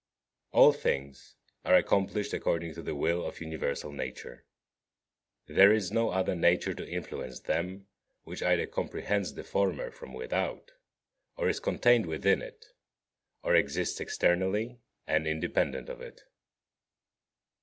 9. 0.51 0.59
All 0.63 0.71
things 0.73 1.35
are 1.63 1.75
accomplished 1.75 2.33
according 2.33 2.73
to 2.73 2.81
the 2.81 2.95
will 2.95 3.23
of 3.23 3.39
universal 3.39 3.91
nature. 3.91 4.47
There 5.45 5.71
is 5.71 5.91
no 5.91 6.09
other 6.09 6.33
nature 6.33 6.73
to 6.73 6.89
influence 6.89 7.39
them 7.41 7.85
which 8.23 8.41
either 8.41 8.65
comprehends 8.65 9.35
the 9.35 9.43
former 9.43 9.91
from 9.91 10.15
without, 10.15 10.71
or 11.37 11.47
is 11.49 11.59
contained 11.59 12.07
within 12.07 12.41
it, 12.41 12.65
or 13.43 13.53
exists 13.53 13.99
externally, 14.01 14.79
and 15.05 15.27
independent 15.27 15.87
of 15.87 16.01
it. 16.01 16.21